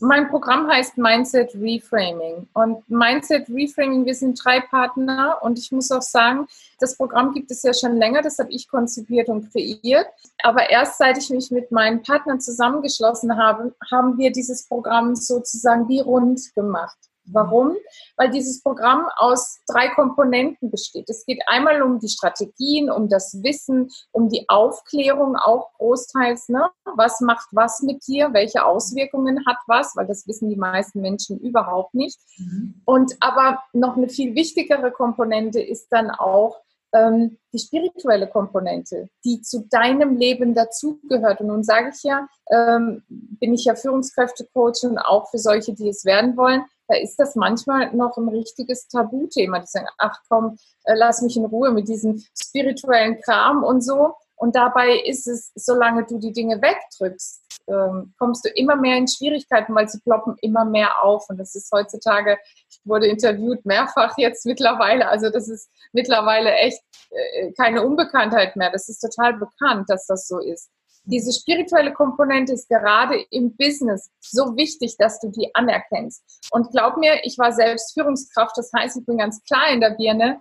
[0.01, 2.49] mein Programm heißt Mindset Reframing.
[2.53, 6.47] Und Mindset Reframing, wir sind drei Partner und ich muss auch sagen,
[6.79, 10.07] das Programm gibt es ja schon länger, das habe ich konzipiert und kreiert.
[10.43, 15.89] Aber erst seit ich mich mit meinen Partnern zusammengeschlossen habe, haben wir dieses Programm sozusagen
[15.89, 16.99] wie rund gemacht.
[17.33, 17.77] Warum?
[18.17, 21.09] Weil dieses Programm aus drei Komponenten besteht.
[21.09, 26.49] Es geht einmal um die Strategien, um das Wissen, um die Aufklärung auch großteils.
[26.49, 26.69] Ne?
[26.97, 28.33] Was macht was mit dir?
[28.33, 29.95] Welche Auswirkungen hat was?
[29.97, 32.19] Weil das wissen die meisten Menschen überhaupt nicht.
[32.38, 32.83] Mhm.
[32.85, 36.61] Und aber noch eine viel wichtigere Komponente ist dann auch,
[36.95, 41.41] ähm, die spirituelle Komponente, die zu deinem Leben dazugehört.
[41.41, 45.88] Und nun sage ich ja, ähm, bin ich ja Führungskräftecoach und auch für solche, die
[45.88, 49.61] es werden wollen da ist das manchmal noch ein richtiges Tabuthema.
[49.61, 54.14] Die sagen, ach komm, äh, lass mich in Ruhe mit diesem spirituellen Kram und so.
[54.37, 59.09] Und dabei ist es, solange du die Dinge wegdrückst, ähm, kommst du immer mehr in
[59.09, 61.29] Schwierigkeiten, weil sie ploppen immer mehr auf.
[61.29, 62.38] Und das ist heutzutage,
[62.70, 68.70] ich wurde interviewt mehrfach jetzt mittlerweile, also das ist mittlerweile echt äh, keine Unbekanntheit mehr.
[68.70, 70.70] Das ist total bekannt, dass das so ist.
[71.11, 76.23] Diese spirituelle Komponente ist gerade im Business so wichtig, dass du die anerkennst.
[76.51, 79.90] Und glaub mir, ich war selbst Führungskraft, das heißt, ich bin ganz klar in der
[79.90, 80.38] Birne,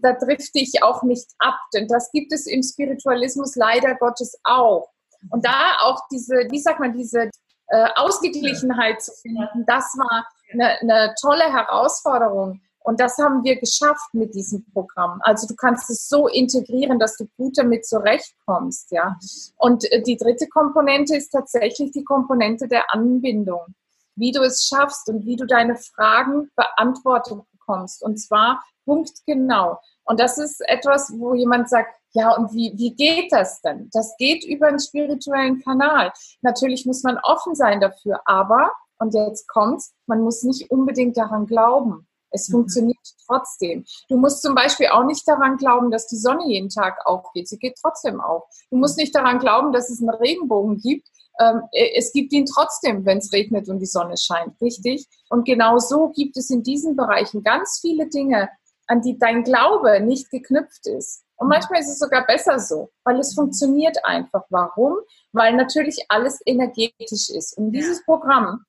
[0.00, 4.88] da drifte ich auch nicht ab, denn das gibt es im Spiritualismus leider Gottes auch.
[5.30, 7.30] Und da auch diese, wie sagt man, diese
[7.68, 12.60] äh, Ausgeglichenheit zu finden, das war eine, eine tolle Herausforderung.
[12.86, 15.18] Und das haben wir geschafft mit diesem Programm.
[15.22, 19.18] Also du kannst es so integrieren, dass du gut damit zurechtkommst, ja.
[19.56, 23.74] Und äh, die dritte Komponente ist tatsächlich die Komponente der Anbindung.
[24.14, 28.04] Wie du es schaffst und wie du deine Fragen beantwortet bekommst.
[28.04, 29.80] Und zwar punktgenau.
[30.04, 33.90] Und das ist etwas, wo jemand sagt, ja, und wie, wie geht das denn?
[33.92, 36.12] Das geht über einen spirituellen Kanal.
[36.40, 38.70] Natürlich muss man offen sein dafür, aber,
[39.00, 42.06] und jetzt kommt's, man muss nicht unbedingt daran glauben.
[42.36, 42.52] Es mhm.
[42.52, 43.84] funktioniert trotzdem.
[44.08, 47.48] Du musst zum Beispiel auch nicht daran glauben, dass die Sonne jeden Tag aufgeht.
[47.48, 48.44] Sie geht trotzdem auf.
[48.70, 51.08] Du musst nicht daran glauben, dass es einen Regenbogen gibt.
[51.40, 55.06] Ähm, äh, es gibt ihn trotzdem, wenn es regnet und die Sonne scheint, richtig?
[55.28, 58.48] Und genau so gibt es in diesen Bereichen ganz viele Dinge,
[58.86, 61.24] an die dein Glaube nicht geknüpft ist.
[61.36, 64.44] Und manchmal ist es sogar besser so, weil es funktioniert einfach.
[64.48, 64.96] Warum?
[65.32, 67.58] Weil natürlich alles energetisch ist.
[67.58, 68.64] Und dieses Programm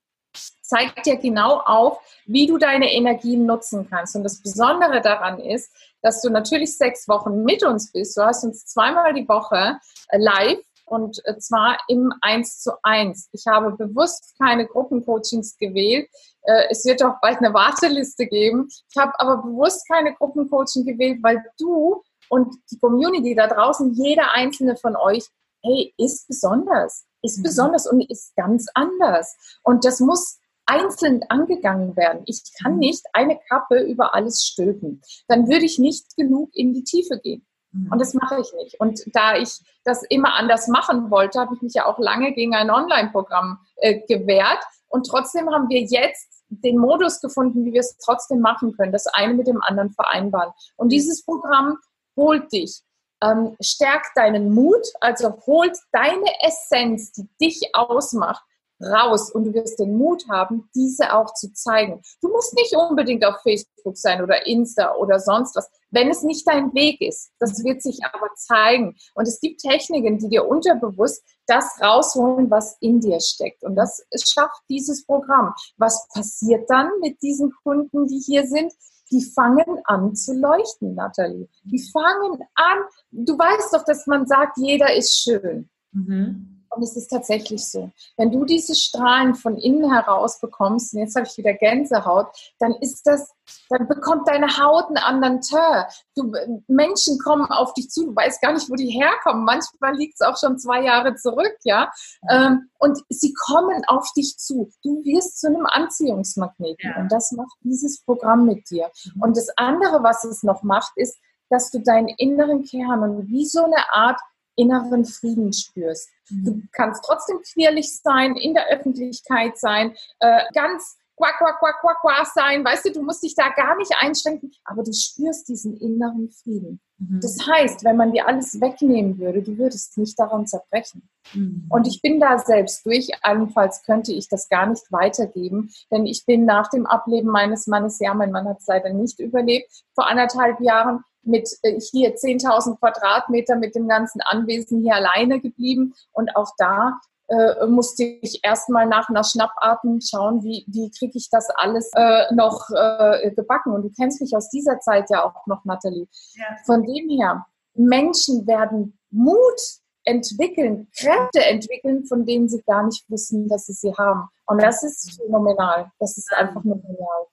[0.68, 4.16] zeigt dir genau auf, wie du deine Energien nutzen kannst.
[4.16, 8.18] Und das Besondere daran ist, dass du natürlich sechs Wochen mit uns bist.
[8.18, 13.30] Du hast uns zweimal die Woche äh, live und äh, zwar im Eins zu eins.
[13.32, 16.10] Ich habe bewusst keine Gruppencoachings gewählt.
[16.44, 18.68] Äh, es wird auch bald eine Warteliste geben.
[18.90, 24.34] Ich habe aber bewusst keine Gruppencoaching gewählt, weil du und die Community da draußen, jeder
[24.34, 25.26] einzelne von euch,
[25.64, 27.44] hey, ist besonders, ist mhm.
[27.44, 29.36] besonders und ist ganz anders.
[29.64, 32.22] Und das muss einzeln angegangen werden.
[32.26, 32.80] Ich kann mhm.
[32.80, 35.02] nicht eine Kappe über alles stülpen.
[35.28, 37.46] Dann würde ich nicht genug in die Tiefe gehen.
[37.72, 37.92] Mhm.
[37.92, 38.80] Und das mache ich nicht.
[38.80, 42.54] Und da ich das immer anders machen wollte, habe ich mich ja auch lange gegen
[42.54, 44.64] ein Online-Programm äh, gewehrt.
[44.90, 49.08] Und trotzdem haben wir jetzt den Modus gefunden, wie wir es trotzdem machen können, das
[49.08, 50.54] eine mit dem anderen vereinbaren.
[50.76, 51.78] Und dieses Programm
[52.16, 52.82] holt dich,
[53.22, 58.44] ähm, stärkt deinen Mut, also holt deine Essenz, die dich ausmacht,
[58.82, 62.02] raus und du wirst den Mut haben, diese auch zu zeigen.
[62.22, 66.48] Du musst nicht unbedingt auf Facebook sein oder Insta oder sonst was, wenn es nicht
[66.48, 67.32] dein Weg ist.
[67.40, 68.96] Das wird sich aber zeigen.
[69.16, 73.64] Und es gibt Techniken, die dir unterbewusst das rausholen, was in dir steckt.
[73.64, 75.54] Und das schafft dieses Programm.
[75.78, 78.72] Was passiert dann mit diesen Kunden, die hier sind?
[79.10, 81.48] die fangen an zu leuchten, Nathalie.
[81.64, 82.78] Die fangen an,
[83.12, 85.70] du weißt doch, dass man sagt, jeder ist schön.
[85.94, 86.57] Mhm.
[86.70, 87.92] Und es ist tatsächlich so.
[88.18, 92.28] Wenn du diese Strahlen von innen heraus bekommst, und jetzt habe ich wieder Gänsehaut,
[92.60, 93.34] dann ist das,
[93.70, 95.88] dann bekommt deine Haut einen anderen Tör.
[96.16, 96.32] Du,
[96.68, 99.46] Menschen kommen auf dich zu, du weißt gar nicht, wo die herkommen.
[99.46, 101.92] Manchmal liegt es auch schon zwei Jahre zurück, ja.
[102.30, 104.70] Ähm, und sie kommen auf dich zu.
[104.84, 106.90] Du wirst zu einem Anziehungsmagneten.
[106.90, 107.02] Ja.
[107.02, 108.90] Und das macht dieses Programm mit dir.
[109.20, 111.18] Und das andere, was es noch macht, ist,
[111.50, 114.20] dass du deinen inneren Kern und wie so eine Art
[114.58, 116.10] inneren Frieden spürst.
[116.30, 116.70] Du mhm.
[116.74, 122.28] kannst trotzdem queerlich sein, in der Öffentlichkeit sein, äh, ganz quack, quack, quack, quack, quack
[122.28, 122.64] sein.
[122.64, 126.80] Weißt du, du musst dich da gar nicht einschränken, aber du spürst diesen inneren Frieden.
[127.00, 127.20] Mhm.
[127.22, 131.10] Das heißt, wenn man dir alles wegnehmen würde, du würdest nicht daran zerbrechen.
[131.34, 131.66] Mhm.
[131.70, 133.10] Und ich bin da selbst durch.
[133.22, 138.00] Allenfalls könnte ich das gar nicht weitergeben, denn ich bin nach dem Ableben meines Mannes,
[138.00, 142.80] ja, mein Mann hat es leider nicht überlebt, vor anderthalb Jahren mit äh, hier 10.000
[142.80, 145.94] Quadratmeter mit dem ganzen Anwesen hier alleine geblieben.
[146.14, 151.30] Und auch da äh, musste ich erstmal nach einer Schnappatmung schauen, wie, wie kriege ich
[151.30, 153.74] das alles äh, noch äh, gebacken.
[153.74, 156.08] Und du kennst mich aus dieser Zeit ja auch noch, Nathalie.
[156.36, 156.46] Ja.
[156.66, 159.60] Von dem her, Menschen werden Mut
[160.06, 164.30] entwickeln, Kräfte entwickeln, von denen sie gar nicht wissen, dass sie sie haben.
[164.46, 165.92] Und das ist phänomenal.
[166.00, 167.28] Das ist einfach nur genial.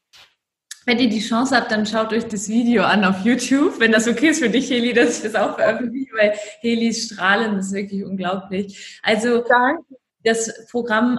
[0.87, 4.07] Wenn ihr die Chance habt, dann schaut euch das Video an auf YouTube, wenn das
[4.07, 8.05] okay ist für dich, Heli, dass ich das auch veröffentliche, weil Helis Strahlen ist wirklich
[8.05, 9.01] unglaublich.
[9.03, 9.45] Also
[10.25, 11.19] das Programm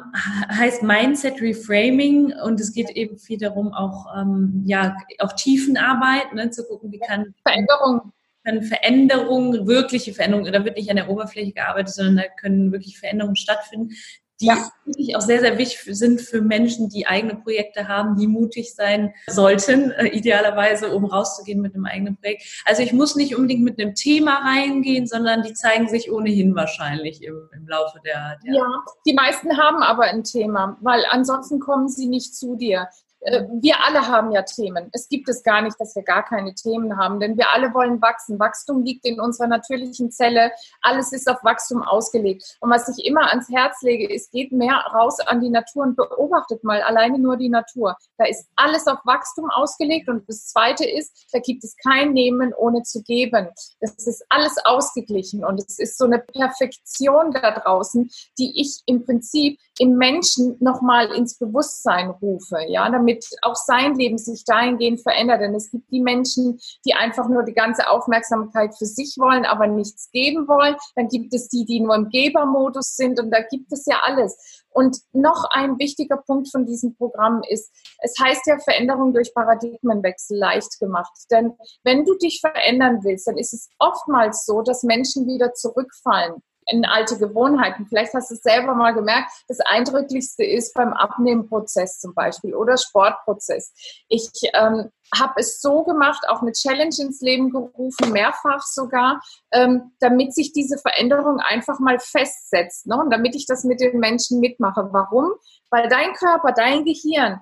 [0.49, 6.49] heißt Mindset Reframing und es geht eben viel darum, auch ähm, ja auch Tiefenarbeit, ne,
[6.51, 8.11] zu gucken, wie kann Veränderung.
[8.43, 12.99] Kann Veränderungen, wirkliche Veränderungen, da wird nicht an der Oberfläche gearbeitet, sondern da können wirklich
[12.99, 13.95] Veränderungen stattfinden,
[14.41, 14.69] die ja.
[14.83, 19.13] wirklich auch sehr, sehr wichtig sind für Menschen, die eigene Projekte haben, die mutig sein
[19.27, 22.43] sollten, äh, idealerweise, um rauszugehen mit einem eigenen Projekt.
[22.65, 27.23] Also ich muss nicht unbedingt mit einem Thema reingehen, sondern die zeigen sich ohnehin wahrscheinlich
[27.23, 28.55] im, im Laufe der, der.
[28.55, 28.67] Ja,
[29.05, 32.87] die meisten haben aber ein Thema, weil ansonsten kommen sie nicht zu dir.
[33.25, 34.89] Äh, wir alle haben ja Themen.
[34.93, 38.01] Es gibt es gar nicht, dass wir gar keine Themen haben, denn wir alle wollen
[38.01, 38.39] wachsen.
[38.39, 40.51] Wachstum liegt in unserer natürlichen Zelle.
[40.81, 42.57] Alles ist auf Wachstum ausgelegt.
[42.59, 45.95] Und was ich immer ans Herz lege, ist, geht mehr raus an die Natur und
[45.95, 47.95] beobachtet mal alleine nur die Natur.
[48.17, 50.07] Da ist alles auf Wachstum ausgelegt.
[50.07, 53.49] Und das Zweite ist, da gibt es kein Nehmen ohne zu geben.
[53.79, 55.43] Das ist alles ausgeglichen.
[55.43, 61.11] Und es ist so eine Perfektion da draußen, die ich im Prinzip im Menschen nochmal
[61.13, 65.41] ins Bewusstsein rufe, ja, damit auch sein Leben sich dahingehend verändert.
[65.41, 69.67] Denn es gibt die Menschen, die einfach nur die ganze Aufmerksamkeit für sich wollen, aber
[69.67, 70.75] nichts geben wollen.
[70.95, 74.63] Dann gibt es die, die nur im Gebermodus sind und da gibt es ja alles.
[74.69, 80.37] Und noch ein wichtiger Punkt von diesem Programm ist, es heißt ja Veränderung durch Paradigmenwechsel
[80.37, 81.13] leicht gemacht.
[81.31, 86.41] Denn wenn du dich verändern willst, dann ist es oftmals so, dass Menschen wieder zurückfallen
[86.67, 87.85] in alte Gewohnheiten.
[87.87, 92.77] Vielleicht hast du es selber mal gemerkt, das Eindrücklichste ist beim Abnehmprozess zum Beispiel oder
[92.77, 93.73] Sportprozess.
[94.09, 99.91] Ich ähm, habe es so gemacht, auch eine Challenge ins Leben gerufen, mehrfach sogar, ähm,
[99.99, 102.97] damit sich diese Veränderung einfach mal festsetzt ne?
[102.97, 104.89] und damit ich das mit den Menschen mitmache.
[104.91, 105.33] Warum?
[105.69, 107.41] Weil dein Körper, dein Gehirn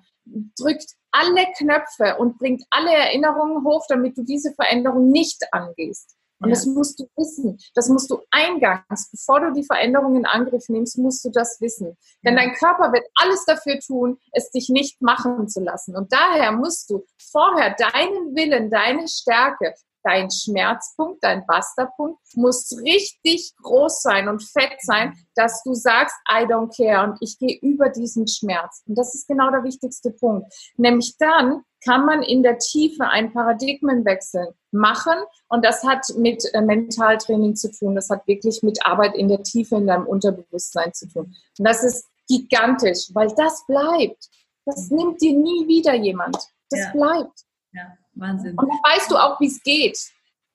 [0.60, 6.16] drückt alle Knöpfe und bringt alle Erinnerungen hoch, damit du diese Veränderung nicht angehst.
[6.44, 6.56] Und ja.
[6.56, 7.58] das musst du wissen.
[7.74, 11.98] Das musst du eingangs, bevor du die Veränderung in Angriff nimmst, musst du das wissen.
[12.26, 15.96] Denn dein Körper wird alles dafür tun, es dich nicht machen zu lassen.
[15.96, 23.54] Und daher musst du vorher deinen Willen, deine Stärke, dein Schmerzpunkt, dein Busterpunkt muss richtig
[23.62, 27.88] groß sein und fett sein, dass du sagst, I don't care und ich gehe über
[27.88, 28.84] diesen Schmerz.
[28.86, 30.54] Und das ist genau der wichtigste Punkt.
[30.76, 35.16] Nämlich dann kann man in der Tiefe einen Paradigmenwechsel machen.
[35.48, 37.96] Und das hat mit äh, Mentaltraining zu tun.
[37.96, 41.36] Das hat wirklich mit Arbeit in der Tiefe in deinem Unterbewusstsein zu tun.
[41.58, 44.30] Und das ist gigantisch, weil das bleibt.
[44.66, 46.38] Das nimmt dir nie wieder jemand.
[46.70, 46.92] Das ja.
[46.92, 47.42] bleibt.
[47.74, 48.58] Ja, Wahnsinn.
[48.58, 49.98] Und dann weißt du auch, wie es geht.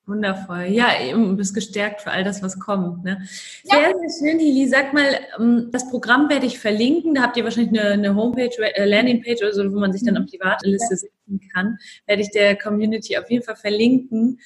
[0.08, 0.68] Wundervoll.
[0.70, 3.04] Ja, du bist gestärkt für all das, was kommt.
[3.04, 3.22] Ne?
[3.62, 3.88] Sehr, ja.
[3.88, 4.66] sehr schön, Hili.
[4.66, 5.04] Sag mal,
[5.38, 7.14] ähm, das Programm werde ich verlinken.
[7.14, 10.16] Da habt ihr wahrscheinlich eine, eine Homepage, äh, Landingpage oder so, wo man sich dann
[10.16, 11.78] auf die Warteliste setzen kann.
[12.06, 14.40] Werde ich der Community auf jeden Fall verlinken.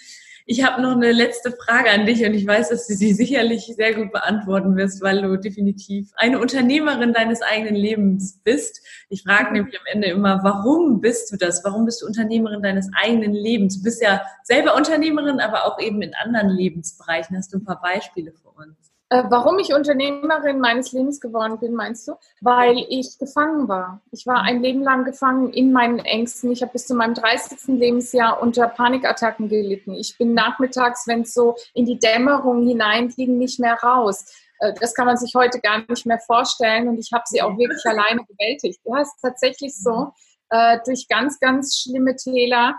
[0.45, 3.73] Ich habe noch eine letzte Frage an dich und ich weiß, dass du sie sicherlich
[3.77, 8.81] sehr gut beantworten wirst, weil du definitiv eine Unternehmerin deines eigenen Lebens bist.
[9.09, 11.65] Ich frage nämlich am Ende immer, warum bist du das?
[11.65, 13.79] Warum bist du Unternehmerin deines eigenen Lebens?
[13.79, 17.37] Du bist ja selber Unternehmerin, aber auch eben in anderen Lebensbereichen.
[17.37, 18.92] Hast du ein paar Beispiele für uns?
[19.13, 22.15] Äh, warum ich Unternehmerin meines Lebens geworden bin, meinst du?
[22.41, 24.01] Weil ich gefangen war.
[24.11, 26.51] Ich war ein Leben lang gefangen in meinen Ängsten.
[26.51, 27.59] Ich habe bis zu meinem 30.
[27.79, 29.93] Lebensjahr unter Panikattacken gelitten.
[29.93, 34.25] Ich bin nachmittags, wenn es so in die Dämmerung hineinging, nicht mehr raus.
[34.61, 37.59] Äh, das kann man sich heute gar nicht mehr vorstellen und ich habe sie auch
[37.59, 38.81] wirklich alleine bewältigt.
[38.85, 40.13] Ja, es ist tatsächlich so.
[40.49, 42.79] Äh, durch ganz, ganz schlimme Täler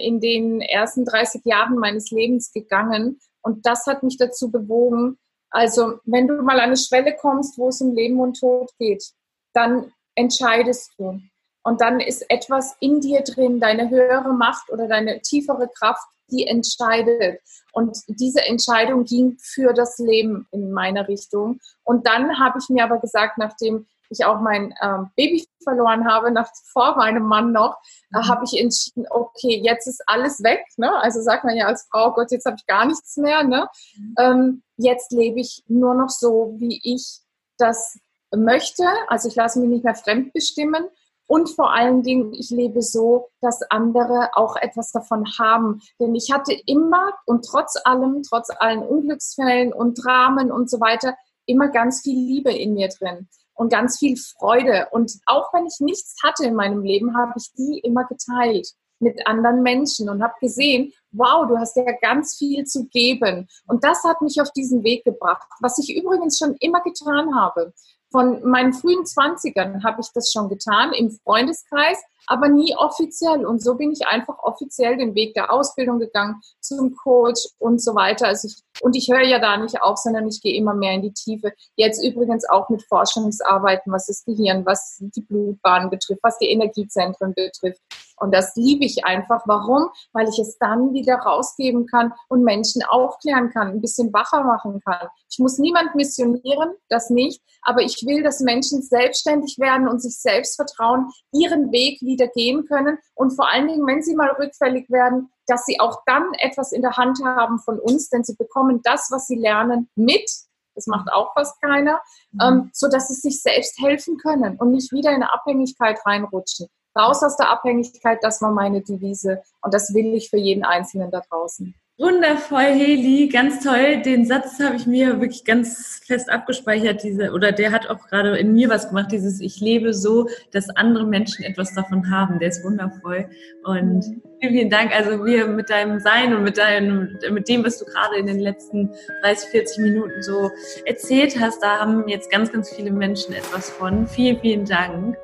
[0.00, 3.20] in den ersten 30 Jahren meines Lebens gegangen.
[3.42, 5.18] Und das hat mich dazu bewogen,
[5.52, 9.04] also wenn du mal an eine Schwelle kommst, wo es um Leben und Tod geht,
[9.52, 11.20] dann entscheidest du.
[11.62, 16.46] Und dann ist etwas in dir drin, deine höhere Macht oder deine tiefere Kraft, die
[16.46, 17.40] entscheidet.
[17.72, 21.60] Und diese Entscheidung ging für das Leben in meiner Richtung.
[21.84, 26.30] Und dann habe ich mir aber gesagt, nachdem ich auch mein ähm, Baby verloren habe,
[26.30, 27.76] nach, vor meinem Mann noch,
[28.14, 28.28] äh, mhm.
[28.28, 30.64] habe ich entschieden, okay, jetzt ist alles weg.
[30.76, 30.92] Ne?
[31.00, 33.42] Also sagt man ja als Frau, oh Gott, jetzt habe ich gar nichts mehr.
[33.44, 33.68] Ne?
[33.96, 34.14] Mhm.
[34.18, 37.20] Ähm, jetzt lebe ich nur noch so, wie ich
[37.58, 37.98] das
[38.34, 38.84] möchte.
[39.08, 40.86] Also ich lasse mich nicht mehr fremdbestimmen.
[41.26, 45.80] Und vor allen Dingen, ich lebe so, dass andere auch etwas davon haben.
[45.98, 51.16] Denn ich hatte immer und trotz allem, trotz allen Unglücksfällen und Dramen und so weiter,
[51.46, 53.28] immer ganz viel Liebe in mir drin
[53.62, 54.88] und ganz viel Freude.
[54.90, 59.24] Und auch wenn ich nichts hatte in meinem Leben, habe ich die immer geteilt mit
[59.26, 63.48] anderen Menschen und habe gesehen, wow, du hast ja ganz viel zu geben.
[63.68, 67.72] Und das hat mich auf diesen Weg gebracht, was ich übrigens schon immer getan habe.
[68.12, 73.44] Von meinen frühen Zwanzigern habe ich das schon getan im Freundeskreis, aber nie offiziell.
[73.46, 77.94] Und so bin ich einfach offiziell den Weg der Ausbildung gegangen zum Coach und so
[77.94, 78.28] weiter.
[78.28, 81.02] Also ich, und ich höre ja da nicht auf, sondern ich gehe immer mehr in
[81.02, 81.52] die Tiefe.
[81.76, 87.34] Jetzt übrigens auch mit Forschungsarbeiten, was das Gehirn, was die Blutbahnen betrifft, was die Energiezentren
[87.34, 87.80] betrifft.
[88.22, 89.42] Und das liebe ich einfach.
[89.46, 89.88] Warum?
[90.12, 94.80] Weil ich es dann wieder rausgeben kann und Menschen aufklären kann, ein bisschen wacher machen
[94.84, 95.08] kann.
[95.28, 100.20] Ich muss niemand missionieren, das nicht, aber ich will, dass Menschen selbstständig werden und sich
[100.20, 104.88] selbst vertrauen, ihren Weg wieder gehen können und vor allen Dingen, wenn sie mal rückfällig
[104.90, 108.80] werden, dass sie auch dann etwas in der Hand haben von uns, denn sie bekommen
[108.84, 110.30] das, was sie lernen, mit.
[110.74, 112.00] Das macht auch fast keiner,
[112.30, 112.40] mhm.
[112.42, 116.68] ähm, so dass sie sich selbst helfen können und nicht wieder in eine Abhängigkeit reinrutschen.
[116.98, 121.10] Raus aus der Abhängigkeit, das war meine Devise und das will ich für jeden Einzelnen
[121.10, 121.74] da draußen.
[121.98, 124.02] Wundervoll, Heli, ganz toll.
[124.02, 128.36] Den Satz habe ich mir wirklich ganz fest abgespeichert, diese, oder der hat auch gerade
[128.38, 132.38] in mir was gemacht, dieses Ich lebe so, dass andere Menschen etwas davon haben.
[132.38, 133.28] Der ist wundervoll.
[133.64, 134.94] Und vielen, vielen Dank.
[134.94, 138.40] Also wir mit deinem Sein und mit deinem, mit dem, was du gerade in den
[138.40, 140.50] letzten 30, 40 Minuten so
[140.84, 144.06] erzählt hast, da haben jetzt ganz, ganz viele Menschen etwas von.
[144.06, 145.16] Vielen, vielen Dank.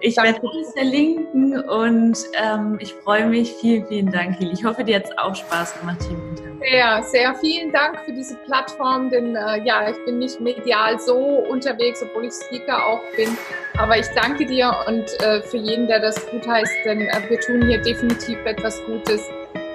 [0.00, 0.34] Ich Danke.
[0.34, 3.54] werde alles verlinken und ähm, ich freue mich.
[3.60, 4.52] Vielen, vielen Dank, Heli.
[4.52, 8.34] Ich hoffe, dir hat es auch Spaß gemacht hier sehr, sehr vielen Dank für diese
[8.36, 13.36] Plattform, denn äh, ja, ich bin nicht medial so unterwegs, obwohl ich Speaker auch bin.
[13.78, 17.40] Aber ich danke dir und äh, für jeden, der das gut heißt, denn äh, wir
[17.40, 19.22] tun hier definitiv etwas Gutes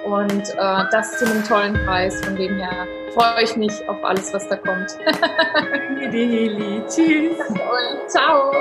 [0.04, 2.22] und äh, das zu einem tollen Preis.
[2.24, 4.98] Von dem her freue ich mich auf alles, was da kommt.
[5.54, 6.82] danke dir, Heli.
[6.86, 7.38] Tschüss.
[7.48, 8.52] Und ciao.